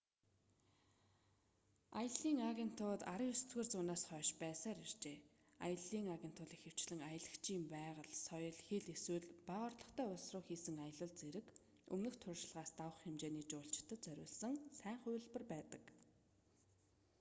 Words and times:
аяллын 1.99 2.39
агентууд 2.51 3.01
19-р 3.09 3.65
зуунаас 3.71 4.03
хойш 4.09 4.29
байсаар 4.43 4.77
иржээ 4.85 5.17
аяллын 5.65 6.07
агент 6.15 6.35
бол 6.39 6.51
ихэвчлэн 6.57 7.01
аялагчийн 7.09 7.63
байгаль 7.77 8.13
соёл 8.27 8.57
хэл 8.67 8.85
эсвэл 8.95 9.25
бага 9.47 9.67
орлоготой 9.75 10.05
улс 10.11 10.25
руу 10.33 10.43
хийсэн 10.47 10.77
аялал 10.85 11.13
зэрэг 11.19 11.47
өмнөх 11.93 12.15
туршлагаас 12.23 12.71
давах 12.79 12.97
хэмжээний 13.03 13.45
жуулчлалд 13.51 14.01
зориулсан 14.05 14.53
сайн 14.79 14.97
хувилбар 15.03 15.43
байдаг 15.53 15.83